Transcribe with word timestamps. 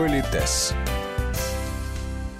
Политес. 0.00 0.72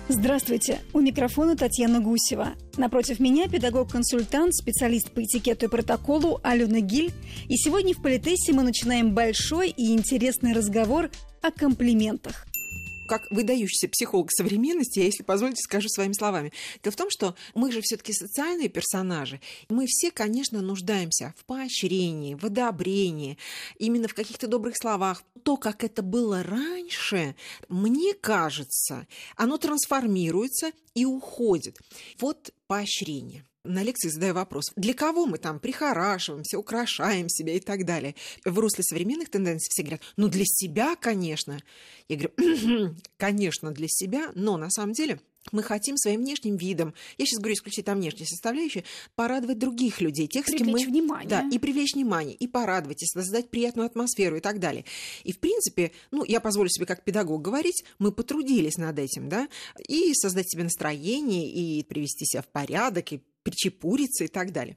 Здравствуйте, 0.08 0.80
у 0.94 1.00
микрофона 1.00 1.58
Татьяна 1.58 2.00
Гусева. 2.00 2.54
Напротив 2.78 3.20
меня 3.20 3.48
педагог-консультант, 3.48 4.54
специалист 4.54 5.10
по 5.10 5.22
этикету 5.22 5.66
и 5.66 5.68
протоколу 5.68 6.40
Алена 6.42 6.80
Гиль. 6.80 7.12
И 7.50 7.56
сегодня 7.58 7.92
в 7.92 8.00
Политесе 8.00 8.54
мы 8.54 8.62
начинаем 8.62 9.12
большой 9.12 9.68
и 9.68 9.92
интересный 9.92 10.54
разговор 10.54 11.10
о 11.42 11.50
комплиментах 11.50 12.46
как 13.10 13.28
выдающийся 13.32 13.88
психолог 13.88 14.30
современности, 14.30 15.00
я, 15.00 15.06
если 15.06 15.24
позволите, 15.24 15.60
скажу 15.62 15.88
своими 15.88 16.12
словами. 16.12 16.52
Дело 16.80 16.92
в 16.92 16.96
том, 16.96 17.10
что 17.10 17.34
мы 17.56 17.72
же 17.72 17.80
все-таки 17.82 18.12
социальные 18.12 18.68
персонажи. 18.68 19.40
Мы 19.68 19.86
все, 19.88 20.12
конечно, 20.12 20.62
нуждаемся 20.62 21.34
в 21.36 21.44
поощрении, 21.44 22.36
в 22.36 22.44
одобрении, 22.44 23.36
именно 23.78 24.06
в 24.06 24.14
каких-то 24.14 24.46
добрых 24.46 24.76
словах. 24.76 25.24
То, 25.42 25.56
как 25.56 25.82
это 25.82 26.02
было 26.02 26.44
раньше, 26.44 27.34
мне 27.68 28.14
кажется, 28.14 29.08
оно 29.34 29.58
трансформируется 29.58 30.70
и 30.94 31.04
уходит. 31.04 31.78
Вот 32.20 32.54
поощрение 32.68 33.44
на 33.64 33.82
лекции 33.82 34.08
задаю 34.08 34.34
вопрос, 34.34 34.72
для 34.76 34.94
кого 34.94 35.26
мы 35.26 35.38
там 35.38 35.60
прихорашиваемся, 35.60 36.58
украшаем 36.58 37.28
себя 37.28 37.54
и 37.54 37.60
так 37.60 37.84
далее. 37.84 38.14
В 38.44 38.58
русле 38.58 38.84
современных 38.84 39.30
тенденций 39.30 39.68
все 39.70 39.82
говорят, 39.82 40.02
ну 40.16 40.28
для 40.28 40.44
себя, 40.46 40.96
конечно. 40.96 41.60
Я 42.08 42.16
говорю, 42.16 42.96
конечно, 43.16 43.70
для 43.72 43.88
себя, 43.88 44.30
но 44.34 44.56
на 44.56 44.70
самом 44.70 44.92
деле 44.92 45.20
мы 45.52 45.62
хотим 45.62 45.96
своим 45.96 46.20
внешним 46.20 46.56
видом, 46.56 46.94
я 47.16 47.24
сейчас 47.24 47.38
говорю 47.38 47.54
исключительно 47.54 47.94
о 47.94 47.96
внешней 47.96 48.26
составляющей, 48.26 48.84
порадовать 49.14 49.58
других 49.58 50.00
людей, 50.00 50.26
тех, 50.26 50.44
привлечь 50.44 50.62
с 50.62 50.64
кем 50.64 50.72
мы... 50.72 50.84
внимание. 50.84 51.28
Да, 51.28 51.48
и 51.50 51.58
привлечь 51.58 51.94
внимание, 51.94 52.34
и 52.34 52.46
порадовать, 52.46 53.02
и 53.02 53.06
создать 53.06 53.50
приятную 53.50 53.86
атмосферу 53.86 54.36
и 54.36 54.40
так 54.40 54.60
далее. 54.60 54.84
И, 55.24 55.32
в 55.32 55.38
принципе, 55.38 55.92
ну, 56.10 56.24
я 56.24 56.40
позволю 56.40 56.68
себе 56.68 56.86
как 56.86 57.04
педагог 57.04 57.40
говорить, 57.40 57.84
мы 57.98 58.12
потрудились 58.12 58.76
над 58.76 58.98
этим, 58.98 59.28
да, 59.28 59.48
и 59.88 60.12
создать 60.14 60.50
себе 60.50 60.64
настроение, 60.64 61.50
и 61.50 61.82
привести 61.84 62.26
себя 62.26 62.42
в 62.42 62.48
порядок, 62.48 63.12
и 63.12 63.22
причепуриться 63.50 64.24
и 64.24 64.28
так 64.28 64.52
далее. 64.52 64.76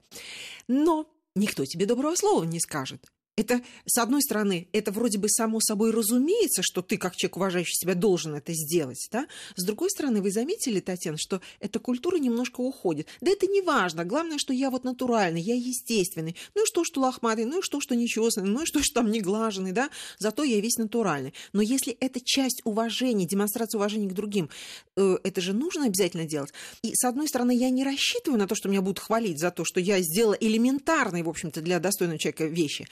Но 0.68 1.10
никто 1.34 1.64
тебе 1.64 1.86
доброго 1.86 2.14
слова 2.16 2.44
не 2.44 2.60
скажет. 2.60 3.06
Это, 3.36 3.62
с 3.84 3.98
одной 3.98 4.22
стороны, 4.22 4.68
это 4.72 4.92
вроде 4.92 5.18
бы 5.18 5.28
само 5.28 5.58
собой 5.60 5.90
разумеется, 5.90 6.62
что 6.62 6.82
ты, 6.82 6.96
как 6.96 7.16
человек, 7.16 7.36
уважающий 7.36 7.74
себя, 7.74 7.94
должен 7.94 8.36
это 8.36 8.52
сделать. 8.52 9.08
Да? 9.10 9.26
С 9.56 9.64
другой 9.64 9.90
стороны, 9.90 10.22
вы 10.22 10.30
заметили, 10.30 10.78
Татьяна, 10.78 11.18
что 11.18 11.40
эта 11.58 11.80
культура 11.80 12.16
немножко 12.16 12.60
уходит. 12.60 13.08
Да 13.20 13.32
это 13.32 13.48
не 13.48 13.60
важно. 13.60 14.04
Главное, 14.04 14.38
что 14.38 14.52
я 14.52 14.70
вот 14.70 14.84
натуральный, 14.84 15.40
я 15.40 15.56
естественный. 15.56 16.36
Ну 16.54 16.62
и 16.62 16.66
что, 16.66 16.84
что 16.84 17.00
лохматый, 17.00 17.44
ну 17.44 17.58
и 17.58 17.62
что, 17.62 17.80
что 17.80 17.96
нечесанный, 17.96 18.48
ну 18.48 18.62
и 18.62 18.66
что, 18.66 18.80
что 18.84 19.00
там 19.00 19.10
не 19.10 19.20
глаженный, 19.20 19.72
да? 19.72 19.90
Зато 20.18 20.44
я 20.44 20.60
весь 20.60 20.76
натуральный. 20.76 21.34
Но 21.52 21.60
если 21.60 21.92
это 21.94 22.20
часть 22.20 22.60
уважения, 22.62 23.26
демонстрация 23.26 23.78
уважения 23.78 24.08
к 24.08 24.14
другим, 24.14 24.48
э, 24.96 25.18
это 25.24 25.40
же 25.40 25.54
нужно 25.54 25.86
обязательно 25.86 26.24
делать. 26.24 26.52
И, 26.82 26.94
с 26.94 27.04
одной 27.04 27.26
стороны, 27.26 27.52
я 27.56 27.70
не 27.70 27.82
рассчитываю 27.82 28.38
на 28.38 28.46
то, 28.46 28.54
что 28.54 28.68
меня 28.68 28.80
будут 28.80 29.00
хвалить 29.00 29.40
за 29.40 29.50
то, 29.50 29.64
что 29.64 29.80
я 29.80 30.00
сделала 30.02 30.34
элементарные, 30.34 31.24
в 31.24 31.28
общем-то, 31.28 31.62
для 31.62 31.80
достойного 31.80 32.20
человека 32.20 32.44
вещи. 32.44 32.86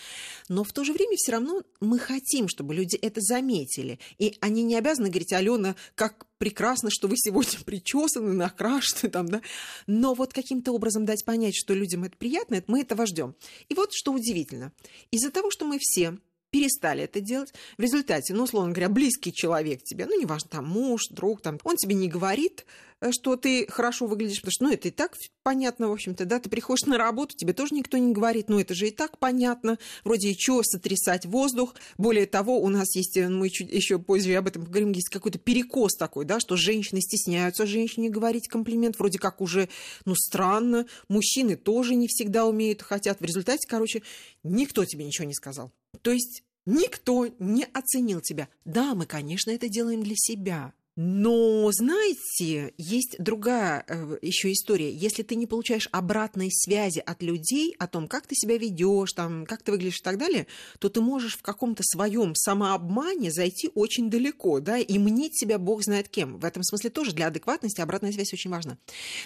Но 0.48 0.64
в 0.64 0.72
то 0.72 0.84
же 0.84 0.92
время 0.92 1.16
все 1.16 1.32
равно 1.32 1.62
мы 1.80 1.98
хотим, 1.98 2.48
чтобы 2.48 2.74
люди 2.74 2.96
это 2.96 3.20
заметили. 3.20 3.98
И 4.18 4.36
они 4.40 4.62
не 4.62 4.76
обязаны 4.76 5.08
говорить, 5.08 5.32
Алена, 5.32 5.76
как 5.94 6.26
прекрасно, 6.38 6.90
что 6.90 7.08
вы 7.08 7.16
сегодня 7.16 7.58
причесаны, 7.64 8.32
накрашены 8.32 9.10
там, 9.10 9.26
да. 9.26 9.42
Но 9.86 10.14
вот 10.14 10.32
каким-то 10.32 10.72
образом 10.72 11.04
дать 11.04 11.24
понять, 11.24 11.54
что 11.56 11.74
людям 11.74 12.04
это 12.04 12.16
приятно, 12.16 12.62
мы 12.66 12.80
этого 12.80 13.06
ждем. 13.06 13.34
И 13.68 13.74
вот 13.74 13.90
что 13.92 14.12
удивительно. 14.12 14.72
Из-за 15.10 15.30
того, 15.30 15.50
что 15.50 15.64
мы 15.64 15.78
все 15.80 16.18
перестали 16.52 17.04
это 17.04 17.20
делать. 17.20 17.52
В 17.78 17.82
результате, 17.82 18.34
ну, 18.34 18.44
условно 18.44 18.72
говоря, 18.72 18.90
близкий 18.90 19.32
человек 19.32 19.82
тебе, 19.82 20.06
ну, 20.06 20.20
неважно, 20.20 20.50
там, 20.50 20.68
муж, 20.68 21.08
друг, 21.10 21.40
там, 21.40 21.58
он 21.64 21.76
тебе 21.76 21.94
не 21.94 22.08
говорит, 22.08 22.66
э, 23.00 23.10
что 23.10 23.36
ты 23.36 23.66
хорошо 23.70 24.06
выглядишь, 24.06 24.42
потому 24.42 24.52
что, 24.52 24.64
ну, 24.64 24.72
это 24.72 24.88
и 24.88 24.90
так 24.90 25.16
понятно, 25.42 25.88
в 25.88 25.92
общем-то, 25.92 26.26
да, 26.26 26.38
ты 26.38 26.50
приходишь 26.50 26.84
на 26.84 26.98
работу, 26.98 27.34
тебе 27.34 27.54
тоже 27.54 27.74
никто 27.74 27.96
не 27.96 28.12
говорит, 28.12 28.50
ну, 28.50 28.60
это 28.60 28.74
же 28.74 28.88
и 28.88 28.90
так 28.90 29.18
понятно, 29.18 29.78
вроде 30.04 30.28
и 30.28 30.36
что, 30.38 30.62
сотрясать 30.62 31.24
воздух, 31.24 31.74
более 31.96 32.26
того, 32.26 32.60
у 32.60 32.68
нас 32.68 32.94
есть, 32.96 33.16
э, 33.16 33.30
мы 33.30 33.48
чуть 33.48 33.72
еще 33.72 33.98
позже 33.98 34.34
об 34.34 34.46
этом 34.46 34.66
поговорим, 34.66 34.92
есть 34.92 35.08
какой-то 35.08 35.38
перекос 35.38 35.96
такой, 35.96 36.26
да, 36.26 36.38
что 36.38 36.58
женщины 36.58 37.00
стесняются 37.00 37.64
женщине 37.64 38.10
говорить 38.10 38.46
комплимент, 38.46 38.98
вроде 38.98 39.18
как 39.18 39.40
уже, 39.40 39.70
ну, 40.04 40.14
странно, 40.14 40.84
мужчины 41.08 41.56
тоже 41.56 41.94
не 41.94 42.08
всегда 42.08 42.44
умеют, 42.44 42.82
хотят, 42.82 43.20
в 43.20 43.24
результате, 43.24 43.66
короче, 43.66 44.02
никто 44.42 44.84
тебе 44.84 45.06
ничего 45.06 45.26
не 45.26 45.34
сказал. 45.34 45.72
То 46.00 46.10
есть 46.10 46.42
никто 46.66 47.28
не 47.38 47.64
оценил 47.64 48.20
тебя. 48.20 48.48
Да, 48.64 48.94
мы, 48.94 49.06
конечно, 49.06 49.50
это 49.50 49.68
делаем 49.68 50.02
для 50.02 50.16
себя. 50.16 50.72
Но, 50.94 51.72
знаете, 51.72 52.74
есть 52.76 53.16
другая 53.18 53.82
э, 53.88 54.18
еще 54.20 54.52
история. 54.52 54.92
Если 54.92 55.22
ты 55.22 55.36
не 55.36 55.46
получаешь 55.46 55.88
обратной 55.90 56.50
связи 56.52 56.98
от 56.98 57.22
людей 57.22 57.74
о 57.78 57.86
том, 57.86 58.06
как 58.08 58.26
ты 58.26 58.34
себя 58.34 58.58
ведешь, 58.58 59.14
там, 59.14 59.46
как 59.46 59.62
ты 59.62 59.72
выглядишь 59.72 60.00
и 60.00 60.02
так 60.02 60.18
далее, 60.18 60.46
то 60.80 60.90
ты 60.90 61.00
можешь 61.00 61.38
в 61.38 61.42
каком-то 61.42 61.82
своем 61.82 62.34
самообмане 62.34 63.30
зайти 63.30 63.70
очень 63.74 64.10
далеко, 64.10 64.60
да, 64.60 64.78
и 64.78 64.98
мнить 64.98 65.38
себя 65.38 65.58
бог 65.58 65.82
знает 65.82 66.10
кем. 66.10 66.38
В 66.38 66.44
этом 66.44 66.62
смысле 66.62 66.90
тоже 66.90 67.12
для 67.12 67.28
адекватности 67.28 67.80
обратная 67.80 68.12
связь 68.12 68.34
очень 68.34 68.50
важна. 68.50 68.76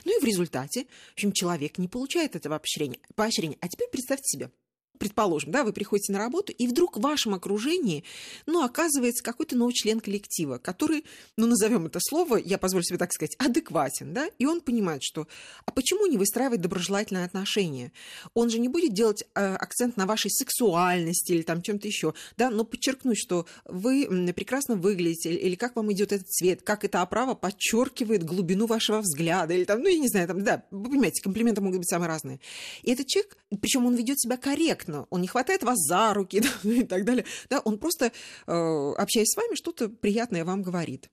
Ну 0.04 0.16
и 0.16 0.22
в 0.22 0.24
результате, 0.24 0.84
в 0.84 1.12
общем, 1.14 1.32
человек 1.32 1.78
не 1.78 1.88
получает 1.88 2.36
этого 2.36 2.60
поощрения. 2.60 3.00
поощрения. 3.16 3.58
А 3.60 3.68
теперь 3.68 3.88
представьте 3.90 4.28
себе, 4.28 4.50
предположим, 4.98 5.50
да, 5.50 5.64
вы 5.64 5.72
приходите 5.72 6.12
на 6.12 6.18
работу, 6.18 6.52
и 6.52 6.66
вдруг 6.66 6.96
в 6.96 7.00
вашем 7.00 7.34
окружении, 7.34 8.04
ну, 8.46 8.64
оказывается 8.64 9.22
какой-то 9.22 9.56
новый 9.56 9.74
член 9.74 10.00
коллектива, 10.00 10.58
который, 10.58 11.04
ну, 11.36 11.46
назовем 11.46 11.86
это 11.86 11.98
слово, 12.00 12.36
я 12.36 12.58
позволю 12.58 12.84
себе 12.84 12.98
так 12.98 13.12
сказать, 13.12 13.36
адекватен, 13.38 14.12
да, 14.12 14.28
и 14.38 14.46
он 14.46 14.60
понимает, 14.60 15.02
что, 15.02 15.26
а 15.64 15.72
почему 15.72 16.06
не 16.06 16.16
выстраивать 16.16 16.60
доброжелательные 16.60 17.24
отношения? 17.24 17.92
Он 18.34 18.50
же 18.50 18.58
не 18.58 18.68
будет 18.68 18.92
делать 18.94 19.24
э, 19.34 19.54
акцент 19.54 19.96
на 19.96 20.06
вашей 20.06 20.30
сексуальности 20.30 21.32
или 21.32 21.42
там 21.42 21.62
чем-то 21.62 21.86
еще, 21.86 22.14
да, 22.36 22.50
но 22.50 22.64
подчеркнуть, 22.64 23.18
что 23.18 23.46
вы 23.64 24.06
прекрасно 24.34 24.76
выглядите, 24.76 25.34
или, 25.34 25.54
как 25.54 25.76
вам 25.76 25.92
идет 25.92 26.12
этот 26.12 26.28
цвет, 26.28 26.62
как 26.62 26.84
эта 26.84 27.02
оправа 27.02 27.34
подчеркивает 27.34 28.24
глубину 28.24 28.66
вашего 28.66 29.00
взгляда, 29.00 29.54
или 29.54 29.64
там, 29.64 29.80
ну, 29.82 29.88
я 29.88 29.98
не 29.98 30.08
знаю, 30.08 30.28
там, 30.28 30.42
да, 30.44 30.64
вы 30.70 30.90
понимаете, 30.90 31.22
комплименты 31.22 31.60
могут 31.60 31.78
быть 31.78 31.88
самые 31.88 32.08
разные. 32.08 32.40
И 32.82 32.90
этот 32.92 33.06
человек, 33.06 33.36
причем 33.60 33.86
он 33.86 33.94
ведет 33.94 34.20
себя 34.20 34.36
корректно, 34.36 34.85
корректно, 34.86 35.06
он 35.10 35.20
не 35.20 35.28
хватает 35.28 35.62
вас 35.62 35.78
за 35.78 36.14
руки 36.14 36.40
да, 36.64 36.70
и 36.70 36.84
так 36.84 37.04
далее. 37.04 37.24
Да, 37.50 37.60
он 37.60 37.78
просто, 37.78 38.12
э, 38.46 38.92
общаясь 38.96 39.30
с 39.30 39.36
вами, 39.36 39.54
что-то 39.54 39.88
приятное 39.88 40.44
вам 40.44 40.62
говорит. 40.62 41.08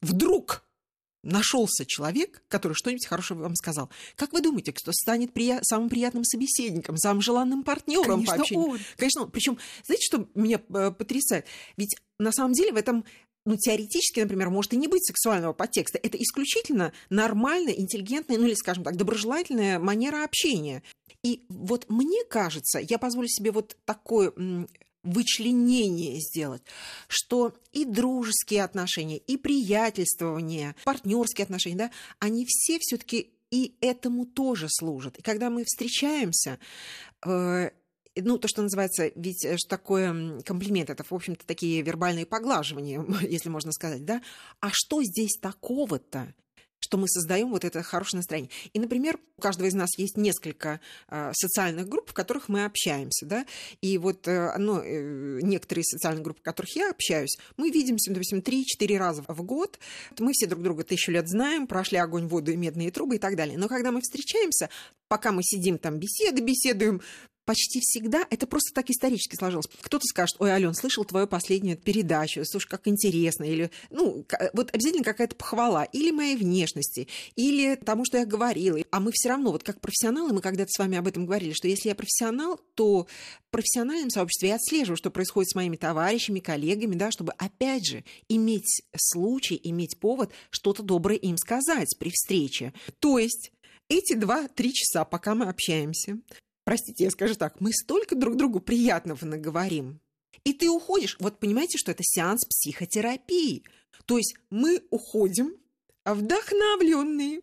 Вдруг 0.00 0.64
нашелся 1.24 1.84
человек, 1.84 2.44
который 2.48 2.74
что-нибудь 2.74 3.06
хорошее 3.06 3.40
вам 3.40 3.56
сказал. 3.56 3.90
Как 4.14 4.32
вы 4.32 4.40
думаете, 4.40 4.72
кто 4.72 4.92
станет 4.92 5.32
прия- 5.32 5.60
самым 5.62 5.88
приятным 5.88 6.24
собеседником, 6.24 6.96
самым 6.96 7.20
желанным 7.20 7.64
партнером 7.64 8.24
Конечно, 8.24 8.36
по 8.36 8.42
общению? 8.42 8.68
Он. 8.68 8.78
Конечно, 8.96 9.22
он. 9.22 9.30
Причем, 9.30 9.58
знаете, 9.84 10.04
что 10.04 10.28
меня 10.34 10.60
э, 10.68 10.92
потрясает? 10.92 11.46
Ведь 11.76 11.96
на 12.18 12.32
самом 12.32 12.52
деле 12.52 12.72
в 12.72 12.76
этом 12.76 13.04
ну, 13.44 13.56
теоретически, 13.56 14.20
например, 14.20 14.50
может 14.50 14.74
и 14.74 14.76
не 14.76 14.88
быть 14.88 15.06
сексуального 15.06 15.52
подтекста. 15.52 15.98
Это 16.02 16.18
исключительно 16.18 16.92
нормальная, 17.08 17.72
интеллигентная, 17.72 18.38
ну 18.38 18.46
или, 18.46 18.54
скажем 18.54 18.84
так, 18.84 18.96
доброжелательная 18.96 19.78
манера 19.78 20.24
общения. 20.24 20.82
И 21.22 21.44
вот 21.48 21.86
мне 21.88 22.24
кажется, 22.24 22.78
я 22.78 22.98
позволю 22.98 23.28
себе 23.28 23.50
вот 23.50 23.76
такое 23.84 24.32
вычленение 25.02 26.20
сделать, 26.20 26.62
что 27.08 27.54
и 27.72 27.84
дружеские 27.84 28.64
отношения, 28.64 29.18
и 29.18 29.36
приятельствование, 29.36 30.74
партнерские 30.84 31.44
отношения, 31.44 31.76
да, 31.76 31.90
они 32.18 32.44
все 32.46 32.78
все-таки 32.80 33.32
и 33.50 33.76
этому 33.80 34.26
тоже 34.26 34.66
служат. 34.68 35.18
И 35.18 35.22
когда 35.22 35.48
мы 35.48 35.64
встречаемся, 35.64 36.58
э, 37.24 37.70
ну, 38.16 38.38
то, 38.38 38.48
что 38.48 38.62
называется, 38.62 39.10
ведь 39.14 39.44
э, 39.44 39.56
что 39.56 39.68
такое 39.68 40.40
комплимент, 40.40 40.90
это, 40.90 41.04
в 41.04 41.12
общем-то, 41.12 41.46
такие 41.46 41.82
вербальные 41.82 42.26
поглаживания, 42.26 43.04
если 43.28 43.48
можно 43.48 43.72
сказать, 43.72 44.04
да? 44.04 44.22
А 44.60 44.70
что 44.72 45.02
здесь 45.02 45.38
такого-то? 45.40 46.34
что 46.80 46.96
мы 46.96 47.08
создаем 47.08 47.50
вот 47.50 47.64
это 47.64 47.82
хорошее 47.82 48.18
настроение. 48.18 48.50
И, 48.72 48.78
например, 48.78 49.18
у 49.36 49.42
каждого 49.42 49.66
из 49.66 49.74
нас 49.74 49.98
есть 49.98 50.16
несколько 50.16 50.80
э, 51.08 51.32
социальных 51.34 51.88
групп, 51.88 52.10
в 52.10 52.14
которых 52.14 52.48
мы 52.48 52.64
общаемся, 52.64 53.26
да, 53.26 53.46
и 53.80 53.98
вот 53.98 54.28
э, 54.28 54.56
ну, 54.58 54.80
э, 54.80 55.40
некоторые 55.42 55.84
социальные 55.84 56.22
группы, 56.22 56.40
в 56.40 56.44
которых 56.44 56.74
я 56.76 56.90
общаюсь, 56.90 57.36
мы 57.56 57.70
видимся, 57.70 58.12
допустим, 58.12 58.38
3-4 58.38 58.96
раза 58.96 59.24
в 59.26 59.42
год, 59.42 59.78
мы 60.18 60.32
все 60.32 60.46
друг 60.46 60.62
друга 60.62 60.84
тысячу 60.84 61.10
лет 61.10 61.28
знаем, 61.28 61.66
прошли 61.66 61.98
огонь, 61.98 62.26
воду 62.28 62.52
и 62.52 62.56
медные 62.56 62.90
трубы 62.90 63.16
и 63.16 63.18
так 63.18 63.36
далее. 63.36 63.58
Но 63.58 63.68
когда 63.68 63.90
мы 63.92 64.00
встречаемся, 64.00 64.70
пока 65.08 65.32
мы 65.32 65.42
сидим 65.42 65.78
там, 65.78 65.98
беседы 65.98 66.42
беседуем, 66.42 67.02
почти 67.48 67.80
всегда 67.80 68.26
это 68.28 68.46
просто 68.46 68.74
так 68.74 68.90
исторически 68.90 69.34
сложилось. 69.34 69.68
Кто-то 69.80 70.04
скажет, 70.04 70.36
ой, 70.38 70.50
Ален, 70.50 70.74
слышал 70.74 71.06
твою 71.06 71.26
последнюю 71.26 71.78
передачу, 71.78 72.44
слушай, 72.44 72.68
как 72.68 72.86
интересно, 72.86 73.44
или, 73.44 73.70
ну, 73.88 74.26
вот 74.52 74.74
обязательно 74.74 75.02
какая-то 75.02 75.34
похвала, 75.34 75.84
или 75.84 76.10
моей 76.10 76.36
внешности, 76.36 77.08
или 77.36 77.74
тому, 77.76 78.04
что 78.04 78.18
я 78.18 78.26
говорила. 78.26 78.78
А 78.90 79.00
мы 79.00 79.12
все 79.14 79.30
равно, 79.30 79.50
вот 79.50 79.62
как 79.62 79.80
профессионалы, 79.80 80.34
мы 80.34 80.42
когда-то 80.42 80.70
с 80.70 80.78
вами 80.78 80.98
об 80.98 81.06
этом 81.06 81.24
говорили, 81.24 81.54
что 81.54 81.68
если 81.68 81.88
я 81.88 81.94
профессионал, 81.94 82.60
то 82.74 83.06
в 83.06 83.50
профессиональном 83.50 84.10
сообществе 84.10 84.50
я 84.50 84.56
отслеживаю, 84.56 84.98
что 84.98 85.10
происходит 85.10 85.50
с 85.50 85.54
моими 85.54 85.76
товарищами, 85.76 86.40
коллегами, 86.40 86.96
да, 86.96 87.10
чтобы, 87.10 87.32
опять 87.38 87.86
же, 87.86 88.04
иметь 88.28 88.82
случай, 88.94 89.58
иметь 89.64 89.98
повод 89.98 90.32
что-то 90.50 90.82
доброе 90.82 91.16
им 91.16 91.38
сказать 91.38 91.96
при 91.98 92.10
встрече. 92.10 92.74
То 92.98 93.16
есть 93.16 93.52
эти 93.88 94.12
два-три 94.12 94.74
часа, 94.74 95.06
пока 95.06 95.34
мы 95.34 95.46
общаемся, 95.46 96.18
простите, 96.68 97.04
я 97.04 97.10
скажу 97.10 97.34
так, 97.34 97.62
мы 97.62 97.72
столько 97.72 98.14
друг 98.14 98.36
другу 98.36 98.60
приятного 98.60 99.24
наговорим. 99.24 100.00
И 100.44 100.52
ты 100.52 100.68
уходишь. 100.68 101.16
Вот 101.18 101.40
понимаете, 101.40 101.78
что 101.78 101.92
это 101.92 102.02
сеанс 102.04 102.44
психотерапии. 102.44 103.62
То 104.04 104.18
есть 104.18 104.34
мы 104.50 104.82
уходим 104.90 105.54
вдохновленные, 106.04 107.40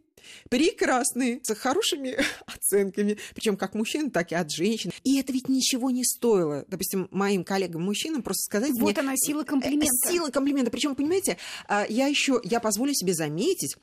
прекрасные, 0.47 1.39
с 1.41 1.55
хорошими 1.55 2.19
оценками, 2.45 3.17
причем 3.33 3.57
как 3.57 3.73
мужчин, 3.73 4.11
так 4.11 4.31
и 4.31 4.35
от 4.35 4.51
женщин. 4.51 4.91
И 5.03 5.19
это 5.19 5.33
ведь 5.33 5.49
ничего 5.49 5.89
не 5.89 6.03
стоило. 6.03 6.63
Допустим, 6.67 7.07
моим 7.09 7.43
коллегам-мужчинам 7.43 8.21
просто 8.21 8.43
сказать 8.43 8.73
вот 8.79 8.91
мне... 8.91 8.99
она, 8.99 9.13
сила 9.15 9.43
комплимента. 9.43 10.07
Сила 10.07 10.29
комплимента. 10.29 10.69
Причем, 10.69 10.93
понимаете, 10.93 11.37
а, 11.67 11.87
я 11.89 12.05
еще, 12.05 12.41
я 12.43 12.59
позволю 12.59 12.93
себе 12.93 13.15
заметить, 13.15 13.75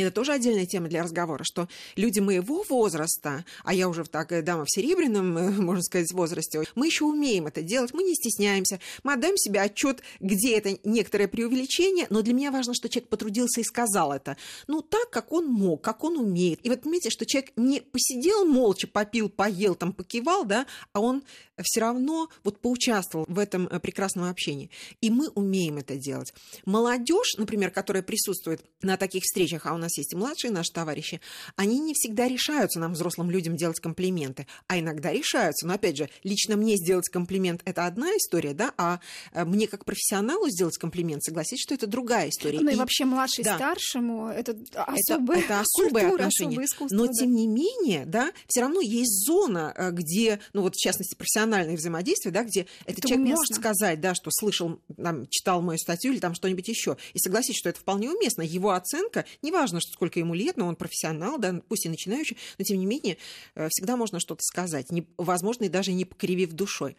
это 0.00 0.10
тоже 0.10 0.32
отдельная 0.32 0.66
тема 0.66 0.88
для 0.88 1.02
разговора, 1.02 1.44
что 1.44 1.68
люди 1.96 2.20
моего 2.20 2.64
возраста, 2.68 3.44
а 3.64 3.74
я 3.74 3.88
уже 3.88 4.04
так 4.04 4.32
э, 4.32 4.42
дама 4.42 4.64
в 4.64 4.70
серебряном, 4.70 5.36
э, 5.36 5.50
можно 5.60 5.82
сказать, 5.82 6.12
возрасте, 6.12 6.62
мы 6.74 6.86
еще 6.86 7.04
умеем 7.04 7.46
это 7.46 7.62
делать, 7.62 7.92
мы 7.92 8.02
не 8.02 8.14
стесняемся, 8.14 8.80
мы 9.02 9.14
отдаем 9.14 9.36
себе 9.36 9.60
отчет, 9.60 10.02
где 10.20 10.56
это 10.56 10.78
некоторое 10.84 11.28
преувеличение, 11.28 12.06
но 12.10 12.22
для 12.22 12.34
меня 12.34 12.50
важно, 12.50 12.74
что 12.74 12.88
человек 12.88 13.08
потрудился 13.08 13.60
и 13.60 13.64
сказал 13.64 14.12
это. 14.12 14.36
Ну, 14.66 14.82
так, 14.82 15.10
как 15.10 15.32
он 15.32 15.46
мог, 15.46 15.82
как 15.82 16.04
он 16.04 16.16
умеет. 16.16 16.60
И 16.64 16.70
вот 16.70 16.82
понимаете, 16.82 17.10
что 17.10 17.26
человек 17.26 17.52
не 17.56 17.80
посидел 17.80 18.44
молча, 18.44 18.86
попил, 18.86 19.28
поел, 19.28 19.74
там, 19.74 19.92
покивал, 19.92 20.44
да, 20.44 20.66
а 20.92 21.00
он 21.00 21.22
все 21.62 21.80
равно 21.80 22.28
вот 22.44 22.58
поучаствовал 22.60 23.26
в 23.28 23.38
этом 23.38 23.66
э, 23.66 23.80
прекрасном 23.80 24.28
общении. 24.28 24.70
И 25.00 25.10
мы 25.10 25.28
умеем 25.28 25.78
это 25.78 25.96
делать. 25.96 26.32
Молодежь, 26.64 27.36
например, 27.36 27.70
которая 27.70 28.02
присутствует 28.02 28.62
на 28.82 28.96
таких 28.96 29.22
встречах, 29.22 29.66
а 29.66 29.74
у 29.74 29.78
нас 29.82 29.96
есть 29.98 30.12
и 30.12 30.16
младшие 30.16 30.50
наши 30.50 30.72
товарищи, 30.72 31.20
они 31.56 31.78
не 31.78 31.94
всегда 31.94 32.28
решаются 32.28 32.80
нам, 32.80 32.92
взрослым 32.94 33.30
людям, 33.30 33.56
делать 33.56 33.80
комплименты, 33.80 34.46
а 34.66 34.78
иногда 34.78 35.12
решаются. 35.12 35.66
Но, 35.66 35.74
опять 35.74 35.96
же, 35.96 36.08
лично 36.24 36.56
мне 36.56 36.76
сделать 36.76 37.08
комплимент– 37.08 37.60
это 37.64 37.86
одна 37.86 38.08
история, 38.16 38.54
да, 38.54 38.72
а 38.76 39.00
э, 39.32 39.44
мне 39.44 39.66
как 39.66 39.84
профессионалу 39.84 40.48
сделать 40.48 40.78
комплимент, 40.78 41.22
согласись, 41.22 41.60
что 41.60 41.74
это 41.74 41.86
другая 41.86 42.28
история. 42.28 42.60
Ну 42.60 42.70
и, 42.70 42.74
и 42.74 42.76
вообще 42.76 43.04
младший 43.04 43.44
да. 43.44 43.56
старшему– 43.56 44.28
это 44.28 44.56
особое, 44.74 45.38
это, 45.38 45.46
это 45.46 45.60
особое 45.76 46.02
культура, 46.02 46.22
отношение. 46.22 46.52
Особое 46.52 46.66
искусство, 46.66 46.96
Но, 46.96 47.06
да. 47.06 47.12
тем 47.12 47.34
не 47.34 47.46
менее, 47.46 48.04
да, 48.06 48.32
все 48.46 48.60
равно 48.60 48.80
есть 48.80 49.26
зона, 49.26 49.74
э, 49.76 49.90
где, 49.90 50.40
ну 50.52 50.62
вот 50.62 50.74
в 50.74 50.78
частности, 50.78 51.14
профессиональное 51.14 51.76
взаимодействие, 51.76 52.32
да, 52.32 52.44
где 52.44 52.66
этот 52.86 52.98
это 52.98 53.08
человек 53.08 53.26
уместно. 53.26 53.36
может 53.40 53.54
сказать, 53.56 54.00
да, 54.00 54.14
что 54.14 54.30
слышал, 54.30 54.80
там, 54.96 55.26
читал 55.28 55.62
мою 55.62 55.78
статью 55.78 56.12
или 56.12 56.20
там 56.20 56.34
что-нибудь 56.34 56.66
еще, 56.68 56.96
и 57.14 57.18
согласись, 57.18 57.56
что 57.56 57.68
это 57.68 57.80
вполне 57.80 58.10
уместно. 58.10 58.42
Его 58.42 58.70
оценка, 58.70 59.24
неважно, 59.42 59.71
что 59.80 59.92
сколько 59.92 60.18
ему 60.18 60.34
лет, 60.34 60.56
но 60.56 60.66
он 60.66 60.76
профессионал, 60.76 61.38
да, 61.38 61.62
пусть 61.68 61.86
и 61.86 61.88
начинающий, 61.88 62.36
но 62.58 62.64
тем 62.64 62.78
не 62.78 62.86
менее 62.86 63.16
э, 63.54 63.68
всегда 63.70 63.96
можно 63.96 64.20
что-то 64.20 64.42
сказать, 64.42 64.90
не, 64.90 65.06
возможно, 65.16 65.64
и 65.64 65.68
даже 65.68 65.92
не 65.92 66.04
покривив 66.04 66.52
душой. 66.52 66.96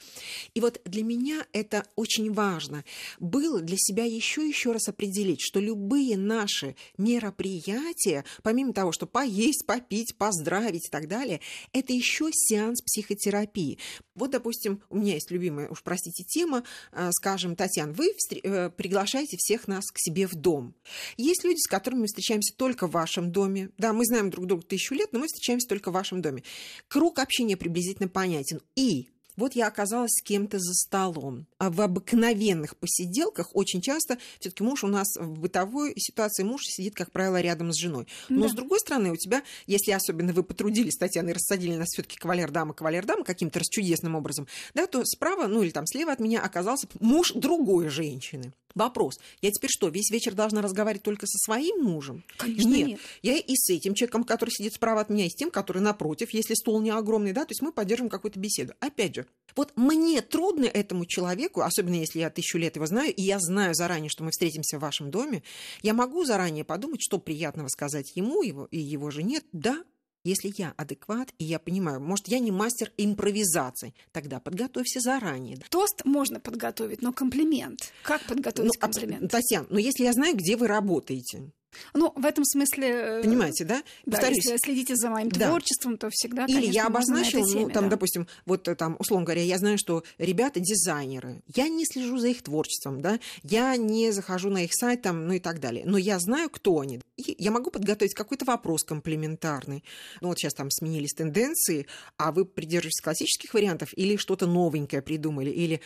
И 0.54 0.60
вот 0.60 0.82
для 0.86 1.04
меня 1.04 1.46
это 1.52 1.86
очень 1.96 2.32
важно. 2.32 2.84
Было 3.20 3.62
для 3.62 3.78
себя 3.78 4.06
еще 4.06 4.48
еще 4.48 4.72
раз 4.72 4.88
определить, 4.88 5.42
что 5.42 5.60
любые 5.60 6.18
наши 6.18 6.76
мероприятия, 6.98 8.26
помимо 8.42 8.74
того, 8.74 8.92
что 8.92 9.06
поесть, 9.06 9.66
попить, 9.66 10.16
поздравить 10.18 10.88
и 10.88 10.92
так 10.92 11.08
далее, 11.08 11.42
это 11.72 11.94
еще 11.94 12.30
сеанс 12.32 12.82
психотерапии. 12.82 13.78
Вот, 14.16 14.32
допустим, 14.32 14.82
у 14.90 14.98
меня 14.98 15.14
есть 15.14 15.32
любимая, 15.32 15.70
уж 15.70 15.82
простите, 15.82 16.24
тема, 16.24 16.64
э, 16.92 17.10
скажем, 17.12 17.56
Татьяна, 17.56 17.94
вы 17.94 18.12
э, 18.12 18.70
приглашаете 18.70 19.38
всех 19.38 19.68
нас 19.68 19.92
к 19.92 19.98
себе 19.98 20.28
в 20.28 20.36
дом. 20.36 20.76
Есть 21.18 21.44
люди, 21.44 21.60
с 21.60 21.68
которыми 21.68 22.02
мы 22.02 22.08
встречаемся 22.08 22.56
только 22.64 22.88
в 22.88 22.92
вашем 22.92 23.30
доме. 23.30 23.72
Да, 23.78 23.92
мы 23.92 24.06
знаем 24.06 24.30
друг 24.30 24.48
друга 24.48 24.64
тысячу 24.64 24.96
лет, 24.96 25.10
но 25.12 25.20
мы 25.20 25.28
встречаемся 25.28 25.68
только 25.68 25.92
в 25.92 25.94
вашем 25.94 26.22
доме. 26.22 26.44
Круг 26.88 27.20
общения 27.20 27.58
приблизительно 27.58 28.08
понятен. 28.08 28.62
И 28.78 29.10
вот 29.36 29.54
я 29.54 29.68
оказалась 29.68 30.12
с 30.12 30.22
кем-то 30.22 30.60
за 30.60 30.74
столом. 30.74 31.46
А 31.58 31.70
в 31.70 31.82
обыкновенных 31.82 32.78
посиделках 32.78 33.50
очень 33.54 33.82
часто 33.82 34.18
все-таки 34.40 34.64
муж 34.64 34.86
у 34.86 34.88
нас 34.88 35.08
в 35.18 35.40
бытовой 35.40 35.94
ситуации 35.98 36.44
муж 36.44 36.62
сидит, 36.64 36.96
как 36.96 37.12
правило, 37.12 37.42
рядом 37.42 37.74
с 37.74 37.78
женой. 37.78 38.08
Но 38.30 38.44
Да. 38.44 38.50
с 38.50 38.54
другой 38.54 38.80
стороны, 38.80 39.12
у 39.12 39.18
тебя, 39.18 39.44
если 39.68 39.92
особенно 39.92 40.32
вы 40.32 40.44
потрудились, 40.44 40.96
Татьяна, 40.96 41.32
и 41.32 41.34
рассадили 41.34 41.76
нас 41.76 41.90
все-таки 41.90 42.18
кавалер-дама, 42.18 42.74
кавалер-дама 42.74 43.26
каким-то 43.26 43.60
расчудесным 43.60 44.16
образом, 44.16 44.48
да, 44.74 44.88
то 44.88 45.04
справа, 45.04 45.48
ну 45.48 45.64
или 45.64 45.72
там 45.72 45.86
слева 45.86 46.14
от 46.14 46.20
меня 46.22 46.42
оказался 46.42 46.88
муж 47.02 47.34
другой 47.34 47.90
женщины. 47.90 48.54
Вопрос. 48.76 49.20
Я 49.42 49.52
теперь 49.52 49.70
что, 49.72 49.90
весь 49.90 50.10
вечер 50.10 50.34
должна 50.34 50.62
разговаривать 50.62 51.04
только 51.04 51.28
со 51.28 51.38
своим 51.38 51.84
мужем? 51.84 52.24
Конечно, 52.38 52.70
нет. 52.70 52.88
нет. 52.88 53.00
Я 53.22 53.38
и 53.38 53.56
с 53.56 53.70
этим 53.70 53.94
человеком, 53.94 54.24
который 54.24 54.50
сидит 54.50 54.74
справа 54.74 55.02
от 55.02 55.10
меня, 55.10 55.26
и 55.26 55.30
с 55.30 55.36
тем, 55.36 55.52
который 55.52 55.82
напротив, 55.82 56.34
если 56.34 56.56
стол 56.56 56.82
не 56.82 56.90
огромный, 56.90 57.34
да, 57.34 57.46
то 57.46 57.52
есть 57.52 57.62
мы 57.62 57.72
поддержим 57.72 58.10
какую-то 58.10 58.40
беседу. 58.40 58.74
Опять 58.80 59.16
же, 59.16 59.28
вот 59.56 59.74
мне 59.76 60.22
трудно 60.22 60.66
этому 60.66 61.06
человеку, 61.06 61.62
особенно 61.62 61.96
если 61.96 62.20
я 62.20 62.30
тысячу 62.30 62.58
лет 62.58 62.76
его 62.76 62.86
знаю, 62.88 63.14
и 63.14 63.22
я 63.22 63.40
знаю 63.40 63.76
заранее, 63.76 64.10
что 64.10 64.24
мы 64.24 64.32
встретимся 64.32 64.78
в 64.78 64.82
вашем 64.82 65.12
доме, 65.12 65.44
я 65.84 65.94
могу 65.94 66.26
заранее 66.26 66.64
подумать, 66.64 67.02
что 67.02 67.20
приятного 67.20 67.68
сказать 67.68 68.12
ему 68.16 68.42
его, 68.42 68.68
и 68.72 68.80
его 68.80 69.12
жене. 69.12 69.42
Да, 69.52 69.84
если 70.24 70.54
я 70.58 70.74
адекват, 70.78 71.34
и 71.38 71.44
я 71.44 71.60
понимаю, 71.60 72.00
может, 72.02 72.28
я 72.28 72.40
не 72.40 72.52
мастер 72.52 72.92
импровизации, 72.98 73.94
тогда 74.12 74.40
подготовься 74.40 75.00
заранее. 75.00 75.58
Тост 75.70 76.06
можно 76.06 76.40
подготовить, 76.40 77.02
но 77.02 77.12
комплимент. 77.14 77.92
Как 78.04 78.22
Ну, 78.24 78.36
подготовить 78.36 78.78
абс- 78.80 78.98
комплимент? 79.00 79.32
Татьяна, 79.32 79.68
но 79.70 79.80
если 79.80 80.04
я 80.04 80.14
знаю, 80.14 80.36
где 80.36 80.56
вы 80.58 80.68
работаете, 80.68 81.52
Ну, 81.94 82.14
в 82.16 82.26
этом 82.26 82.46
смысле... 82.46 82.88
э, 82.88 83.24
понимаете, 83.24 83.66
да? 83.66 83.84
Да, 84.06 84.18
Повторюсь, 84.18 84.46
если 84.46 84.58
следите 84.58 84.96
за 84.96 85.10
моим 85.10 85.30
Да. 85.30 85.48
творчеством, 85.48 85.98
то 85.98 86.10
всегда, 86.12 86.46
Или 86.46 86.56
конечно, 86.56 86.74
я 86.74 86.88
обозначила, 86.88 87.42
этой 87.42 87.52
теме, 87.52 87.66
ну, 87.68 87.70
там, 87.74 87.84
да. 87.86 87.90
допустим, 87.92 88.28
вот 88.46 88.68
э, 88.68 88.76
там, 88.76 88.96
условно 89.00 89.26
говоря, 89.26 89.44
я 89.44 89.58
знаю, 89.58 89.78
что 89.78 90.04
ребята 90.18 90.60
дизайнеры. 90.60 91.42
Я 91.56 91.68
не 91.68 91.86
слежу 91.86 92.18
за 92.18 92.28
их 92.30 92.42
творчеством, 92.44 93.02
да, 93.02 93.20
я 93.44 93.76
не 93.78 94.12
захожу 94.12 94.50
на 94.50 94.64
их 94.64 94.74
сайт, 94.74 95.02
там, 95.02 95.28
ну 95.28 95.34
и 95.34 95.40
так 95.40 95.60
далее. 95.60 95.84
Но 95.86 95.98
я 95.98 96.20
знаю, 96.20 96.50
кто 96.50 96.80
они. 96.80 97.02
И 97.18 97.36
я 97.38 97.52
могу 97.52 97.72
подготовить 97.72 98.14
какой-то 98.14 98.46
вопрос 98.46 98.84
комплементарный. 98.84 99.84
Ну, 100.22 100.30
вот 100.30 100.40
сейчас 100.40 100.54
там 100.54 100.72
сменились 100.72 101.14
тенденции, 101.14 101.88
а 102.18 102.32
вы 102.32 102.46
придерживаетесь 102.46 103.02
классических 103.02 103.54
вариантов 103.54 103.90
или 103.96 104.18
что-то 104.18 104.48
новенькое 104.48 105.02
придумали, 105.02 105.50
или 105.50 105.82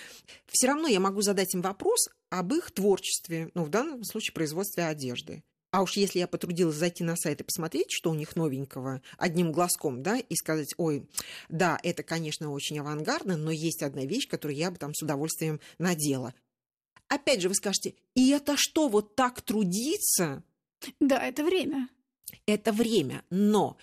все 0.48 0.68
равно 0.68 0.88
я 0.88 1.00
могу 1.00 1.22
задать 1.22 1.54
им 1.54 1.62
вопрос 1.62 2.10
об 2.30 2.54
их 2.54 2.72
творчестве, 2.72 3.50
ну, 3.54 3.64
в 3.64 3.70
данном 3.70 4.04
случае 4.04 4.34
производстве 4.34 4.86
одежды. 4.86 5.44
А 5.78 5.84
уж 5.84 5.96
если 5.96 6.18
я 6.18 6.28
потрудилась 6.28 6.76
зайти 6.76 7.04
на 7.04 7.16
сайт 7.16 7.40
и 7.40 7.44
посмотреть, 7.44 7.92
что 7.92 8.10
у 8.10 8.16
них 8.16 8.36
новенького, 8.36 9.04
одним 9.20 9.52
глазком, 9.52 10.02
да, 10.02 10.18
и 10.18 10.34
сказать, 10.34 10.74
ой, 10.78 11.08
да, 11.50 11.78
это, 11.84 12.02
конечно, 12.02 12.52
очень 12.52 12.80
авангардно, 12.80 13.38
но 13.38 13.52
есть 13.52 13.84
одна 13.84 14.04
вещь, 14.04 14.28
которую 14.28 14.58
я 14.58 14.72
бы 14.72 14.78
там 14.78 14.96
с 14.96 15.04
удовольствием 15.04 15.60
надела. 15.78 16.34
Опять 17.10 17.42
же, 17.42 17.50
вы 17.50 17.54
скажете, 17.54 17.94
и 18.16 18.32
это 18.32 18.56
что, 18.58 18.88
вот 18.88 19.16
так 19.16 19.44
трудиться? 19.44 20.42
Да, 21.00 21.24
это 21.24 21.44
время. 21.44 21.90
Это 22.48 22.72
время, 22.72 23.24
но 23.30 23.78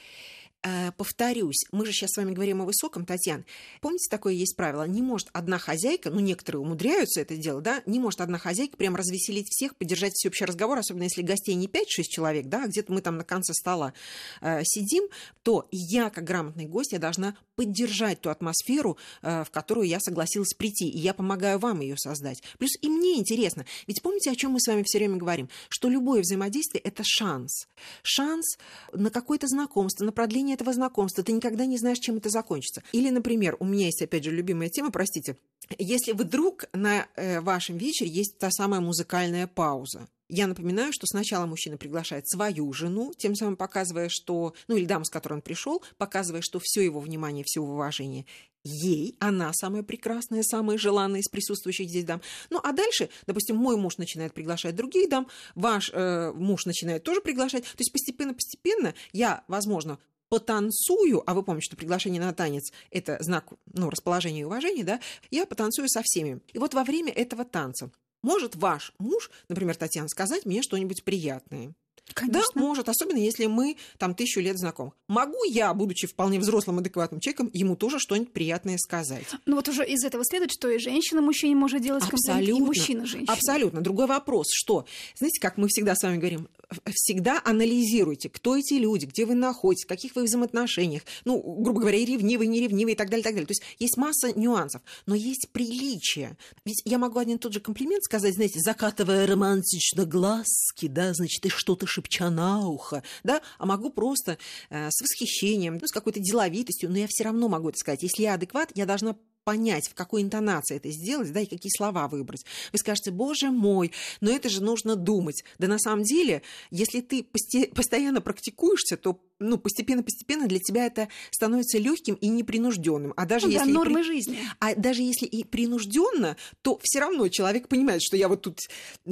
повторюсь, 0.96 1.64
мы 1.72 1.84
же 1.84 1.92
сейчас 1.92 2.12
с 2.12 2.16
вами 2.16 2.32
говорим 2.32 2.62
о 2.62 2.64
высоком, 2.64 3.04
Татьяна. 3.04 3.44
Помните, 3.80 4.08
такое 4.10 4.32
есть 4.32 4.56
правило? 4.56 4.84
Не 4.84 5.02
может 5.02 5.28
одна 5.32 5.58
хозяйка, 5.58 6.10
ну, 6.10 6.20
некоторые 6.20 6.60
умудряются 6.60 7.20
это 7.20 7.36
делать, 7.36 7.64
да, 7.64 7.82
не 7.86 7.98
может 7.98 8.20
одна 8.20 8.38
хозяйка 8.38 8.76
прям 8.76 8.96
развеселить 8.96 9.48
всех, 9.48 9.76
поддержать 9.76 10.14
всеобщий 10.14 10.46
разговор, 10.46 10.78
особенно 10.78 11.04
если 11.04 11.22
гостей 11.22 11.54
не 11.54 11.66
5-6 11.66 11.82
человек, 12.08 12.46
да, 12.46 12.64
а 12.64 12.68
где-то 12.68 12.92
мы 12.92 13.00
там 13.00 13.16
на 13.16 13.24
конце 13.24 13.52
стола 13.52 13.92
э, 14.40 14.62
сидим, 14.64 15.08
то 15.42 15.66
я, 15.70 16.10
как 16.10 16.24
грамотный 16.24 16.66
гость, 16.66 16.92
я 16.92 16.98
должна 16.98 17.36
поддержать 17.56 18.20
ту 18.20 18.30
атмосферу, 18.30 18.96
э, 19.22 19.44
в 19.44 19.50
которую 19.50 19.86
я 19.86 20.00
согласилась 20.00 20.54
прийти, 20.54 20.88
и 20.88 20.98
я 20.98 21.14
помогаю 21.14 21.58
вам 21.58 21.80
ее 21.80 21.96
создать. 21.96 22.42
Плюс 22.58 22.70
и 22.80 22.88
мне 22.88 23.18
интересно, 23.18 23.64
ведь 23.86 24.02
помните, 24.02 24.30
о 24.30 24.36
чем 24.36 24.52
мы 24.52 24.60
с 24.60 24.66
вами 24.66 24.82
все 24.84 24.98
время 24.98 25.16
говорим, 25.16 25.48
что 25.68 25.88
любое 25.88 26.22
взаимодействие– 26.22 26.80
это 26.84 27.02
шанс. 27.04 27.66
Шанс 28.02 28.58
на 28.92 29.10
какое-то 29.10 29.46
знакомство, 29.46 30.04
на 30.04 30.12
продление 30.12 30.54
этого 30.54 30.72
знакомства. 30.72 31.22
Ты 31.22 31.32
никогда 31.32 31.66
не 31.66 31.78
знаешь, 31.78 31.98
чем 31.98 32.16
это 32.16 32.30
закончится. 32.30 32.82
Или, 32.92 33.10
например, 33.10 33.56
у 33.60 33.64
меня 33.64 33.86
есть, 33.86 34.02
опять 34.02 34.24
же, 34.24 34.30
любимая 34.30 34.68
тема, 34.68 34.90
простите, 34.90 35.36
если 35.78 36.12
вдруг 36.12 36.66
на 36.72 37.06
э, 37.16 37.40
вашем 37.40 37.78
вечере 37.78 38.10
есть 38.10 38.38
та 38.38 38.50
самая 38.50 38.80
музыкальная 38.80 39.46
пауза, 39.46 40.08
я 40.34 40.48
напоминаю, 40.48 40.92
что 40.92 41.06
сначала 41.06 41.46
мужчина 41.46 41.76
приглашает 41.76 42.28
свою 42.28 42.72
жену, 42.72 43.12
тем 43.16 43.36
самым 43.36 43.56
показывая, 43.56 44.08
что, 44.08 44.54
ну 44.66 44.76
или 44.76 44.84
даму, 44.84 45.04
с 45.04 45.10
которой 45.10 45.34
он 45.34 45.42
пришел, 45.42 45.80
показывая, 45.96 46.42
что 46.42 46.58
все 46.60 46.84
его 46.84 46.98
внимание, 46.98 47.44
все 47.46 47.60
уважение 47.60 48.26
ей, 48.64 49.14
она 49.20 49.52
самая 49.52 49.82
прекрасная, 49.82 50.42
самая 50.42 50.78
желанная 50.78 51.20
из 51.20 51.28
присутствующих 51.28 51.88
здесь 51.88 52.04
дам. 52.04 52.22
Ну, 52.48 52.58
а 52.62 52.72
дальше, 52.72 53.10
допустим, 53.26 53.56
мой 53.56 53.76
муж 53.76 53.98
начинает 53.98 54.32
приглашать 54.32 54.74
других 54.74 55.10
дам, 55.10 55.28
ваш 55.54 55.90
э, 55.92 56.32
муж 56.32 56.64
начинает 56.64 57.04
тоже 57.04 57.20
приглашать. 57.20 57.64
То 57.64 57.80
есть 57.80 57.92
постепенно-постепенно 57.92 58.94
я, 59.12 59.44
возможно, 59.48 59.98
потанцую, 60.30 61.22
а 61.26 61.34
вы 61.34 61.42
помните, 61.42 61.66
что 61.66 61.76
приглашение 61.76 62.22
на 62.22 62.32
танец– 62.32 62.72
это 62.90 63.18
знак 63.20 63.52
ну, 63.72 63.90
расположения 63.90 64.40
и 64.40 64.44
уважения, 64.44 64.82
да, 64.82 65.00
я 65.30 65.44
потанцую 65.44 65.88
со 65.90 66.00
всеми. 66.02 66.40
И 66.54 66.58
вот 66.58 66.72
во 66.72 66.84
время 66.84 67.12
этого 67.12 67.44
танца 67.44 67.90
может 68.24 68.56
ваш 68.56 68.92
муж, 68.98 69.30
например, 69.48 69.76
Татьяна, 69.76 70.08
сказать 70.08 70.46
мне 70.46 70.62
что-нибудь 70.62 71.04
приятное. 71.04 71.74
Конечно. 72.12 72.42
Да, 72.54 72.60
может, 72.60 72.88
особенно 72.88 73.16
если 73.16 73.46
мы 73.46 73.76
там 73.98 74.14
тысячу 74.14 74.40
лет 74.40 74.58
знакомы. 74.58 74.92
Могу 75.08 75.42
я, 75.44 75.72
будучи 75.72 76.06
вполне 76.06 76.38
взрослым, 76.38 76.78
адекватным 76.78 77.20
человеком, 77.20 77.50
ему 77.52 77.76
тоже 77.76 77.98
что-нибудь 77.98 78.32
приятное 78.32 78.76
сказать. 78.78 79.24
Ну 79.46 79.56
вот 79.56 79.68
уже 79.68 79.86
из 79.86 80.04
этого 80.04 80.24
следует, 80.24 80.52
что 80.52 80.68
и 80.68 80.78
женщина 80.78 81.22
мужчине 81.22 81.54
может 81.56 81.82
делать 81.82 82.04
комплимент, 82.04 82.48
и 82.48 82.52
мужчина 82.52 83.06
женщине. 83.06 83.32
Абсолютно. 83.32 83.80
Другой 83.80 84.06
вопрос, 84.06 84.48
что, 84.52 84.86
знаете, 85.16 85.40
как 85.40 85.56
мы 85.56 85.68
всегда 85.68 85.96
с 85.96 86.02
вами 86.02 86.18
говорим, 86.18 86.48
всегда 86.94 87.40
анализируйте, 87.44 88.28
кто 88.28 88.56
эти 88.56 88.74
люди, 88.74 89.06
где 89.06 89.24
вы 89.24 89.34
находитесь, 89.34 89.84
в 89.84 89.88
каких 89.88 90.14
вы 90.14 90.24
взаимоотношениях, 90.24 91.02
ну, 91.24 91.40
грубо 91.40 91.80
говоря, 91.80 91.98
и 91.98 92.04
ревнивый, 92.04 92.46
не 92.46 92.60
ревнивый 92.60 92.94
и 92.94 92.96
так 92.96 93.08
далее, 93.08 93.22
и 93.22 93.24
так 93.24 93.34
далее. 93.34 93.46
То 93.46 93.52
есть 93.52 93.62
есть 93.78 93.96
масса 93.96 94.38
нюансов, 94.38 94.82
но 95.06 95.14
есть 95.14 95.48
приличие. 95.52 96.36
Ведь 96.64 96.82
я 96.84 96.98
могу 96.98 97.18
один 97.18 97.36
и 97.36 97.40
тот 97.40 97.52
же 97.52 97.60
комплимент 97.60 98.02
сказать, 98.04 98.34
знаете, 98.34 98.60
закатывая 98.60 99.26
романтично 99.26 100.04
глазки, 100.04 100.86
да, 100.86 101.14
значит, 101.14 101.44
и 101.46 101.48
что-то 101.48 101.86
шепча 101.94 102.30
на 102.30 102.66
ухо, 102.66 103.02
да, 103.22 103.40
а 103.58 103.66
могу 103.66 103.90
просто 103.90 104.38
э, 104.70 104.88
с 104.90 105.00
восхищением, 105.00 105.78
ну, 105.80 105.86
с 105.86 105.92
какой-то 105.92 106.20
деловитостью, 106.20 106.90
но 106.90 106.98
я 106.98 107.06
все 107.08 107.24
равно 107.24 107.48
могу 107.48 107.68
это 107.68 107.78
сказать. 107.78 108.02
Если 108.02 108.22
я 108.22 108.34
адекват, 108.34 108.70
я 108.74 108.86
должна 108.86 109.16
понять, 109.44 109.88
в 109.88 109.94
какой 109.94 110.22
интонации 110.22 110.76
это 110.76 110.90
сделать, 110.90 111.32
да, 111.32 111.40
и 111.40 111.46
какие 111.46 111.70
слова 111.76 112.08
выбрать. 112.08 112.44
Вы 112.72 112.78
скажете, 112.78 113.10
боже 113.10 113.50
мой, 113.50 113.92
но 114.20 114.30
это 114.30 114.48
же 114.48 114.62
нужно 114.62 114.96
думать. 114.96 115.44
Да 115.58 115.68
на 115.68 115.78
самом 115.78 116.02
деле, 116.02 116.42
если 116.70 117.00
ты 117.00 117.22
постоянно 117.22 118.20
практикуешься, 118.20 118.96
то 118.96 119.20
ну, 119.38 119.58
постепенно-постепенно 119.58 120.46
для 120.46 120.60
тебя 120.60 120.86
это 120.86 121.08
становится 121.30 121.78
легким 121.78 122.14
и 122.14 122.28
непринужденным. 122.28 123.12
А 123.16 123.26
даже 123.26 123.46
ну, 123.46 123.52
если 123.52 123.66
да, 123.66 123.72
нормы 123.72 124.00
при... 124.00 124.06
жизни. 124.06 124.38
А 124.60 124.74
даже 124.74 125.02
если 125.02 125.26
и 125.26 125.44
принужденно, 125.44 126.36
то 126.62 126.80
все 126.82 127.00
равно 127.00 127.28
человек 127.28 127.68
понимает, 127.68 128.02
что 128.02 128.16
я 128.16 128.28
вот 128.28 128.42
тут 128.42 128.60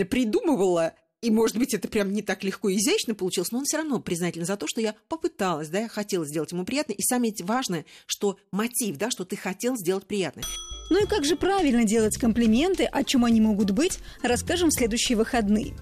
придумывала 0.09 0.95
и, 1.23 1.31
может 1.31 1.57
быть, 1.57 1.73
это 1.73 1.89
прям 1.89 2.13
не 2.13 2.21
так 2.21 2.43
легко 2.43 2.69
и 2.69 2.77
изящно 2.77 3.15
получилось, 3.15 3.53
но 3.53 3.59
он 3.59 3.65
все 3.65 3.79
равно 3.79 4.01
признателен 4.01 4.45
за 4.45 4.57
то, 4.57 4.67
что 4.67 4.81
я 4.81 4.95
попыталась, 5.09 5.69
да, 5.69 5.81
я 5.81 5.89
хотела 5.89 6.27
сделать 6.27 6.51
ему 6.51 6.65
приятно. 6.65 6.93
И 6.93 7.03
самое 7.03 7.33
важное, 7.41 7.87
что 8.07 8.37
мотив, 8.51 8.97
да, 8.97 9.11
что 9.11 9.25
ты 9.25 9.37
хотел 9.37 9.77
сделать 9.77 10.05
приятно. 10.05 10.43
Ну 10.91 11.03
и 11.03 11.07
как 11.07 11.25
же 11.25 11.37
правильно 11.37 11.85
делать 11.85 12.19
комплименты, 12.19 12.85
о 12.85 13.05
чем 13.05 13.25
они 13.25 13.41
могут 13.41 13.71
быть, 13.71 14.01
расскажем 14.23 14.71
в 14.71 14.75
следующие 14.75 15.17
выходные. 15.17 15.75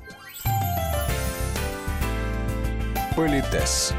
Политес. 3.17 3.93